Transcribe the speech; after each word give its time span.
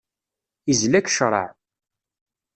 Izla-k 0.71 1.05
ccreɛ. 1.11 1.45